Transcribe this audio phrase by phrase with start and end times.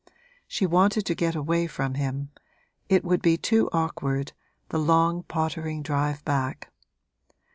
[0.47, 2.31] She wanted to get away from him
[2.89, 4.33] it would be too awkward,
[4.69, 6.71] the long, pottering drive back.